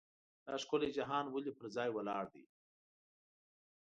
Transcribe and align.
دا 0.45 0.53
ښکلی 0.63 0.89
جهان 0.97 1.25
ولې 1.29 1.51
پر 1.57 1.65
ځای 1.75 1.89
ولاړ 1.93 2.23
دی. 2.33 2.43